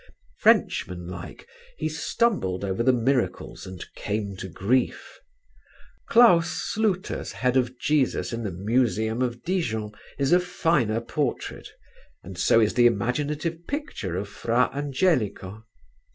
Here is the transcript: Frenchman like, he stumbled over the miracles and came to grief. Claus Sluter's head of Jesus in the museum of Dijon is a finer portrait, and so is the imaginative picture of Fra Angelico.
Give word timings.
Frenchman 0.39 1.05
like, 1.05 1.47
he 1.77 1.87
stumbled 1.87 2.65
over 2.65 2.81
the 2.81 2.91
miracles 2.91 3.67
and 3.67 3.85
came 3.93 4.35
to 4.37 4.49
grief. 4.49 5.19
Claus 6.09 6.49
Sluter's 6.49 7.33
head 7.33 7.55
of 7.55 7.77
Jesus 7.77 8.33
in 8.33 8.41
the 8.41 8.49
museum 8.49 9.21
of 9.21 9.43
Dijon 9.43 9.91
is 10.17 10.31
a 10.31 10.39
finer 10.39 11.01
portrait, 11.01 11.69
and 12.23 12.35
so 12.35 12.59
is 12.59 12.73
the 12.73 12.87
imaginative 12.87 13.67
picture 13.67 14.15
of 14.17 14.27
Fra 14.27 14.71
Angelico. 14.73 15.65